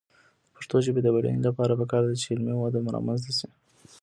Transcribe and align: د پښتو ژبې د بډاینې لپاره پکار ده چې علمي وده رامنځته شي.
د 0.43 0.47
پښتو 0.55 0.75
ژبې 0.85 1.01
د 1.03 1.07
بډاینې 1.15 1.41
لپاره 1.47 1.77
پکار 1.81 2.03
ده 2.07 2.15
چې 2.21 2.27
علمي 2.33 2.55
وده 2.57 2.79
رامنځته 2.95 3.31
شي. 3.39 3.47